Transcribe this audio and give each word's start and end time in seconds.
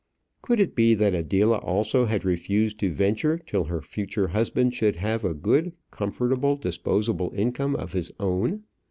Could 0.41 0.59
it 0.59 0.73
be 0.73 0.95
that 0.95 1.13
Adela 1.13 1.57
also 1.59 2.07
had 2.07 2.25
refused 2.25 2.79
to 2.79 2.91
venture 2.91 3.37
till 3.37 3.65
her 3.65 3.83
future 3.83 4.29
husband 4.29 4.73
should 4.73 4.95
have 4.95 5.23
a 5.23 5.35
good, 5.35 5.73
comfortable, 5.91 6.55
disposable 6.55 7.31
income 7.35 7.75
of 7.75 7.93
his 7.93 8.11
own? 8.19 8.63